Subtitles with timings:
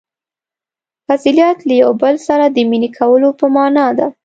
[1.07, 4.07] •فضیلت له یوه بل سره د مینې کولو په معنیٰ دی.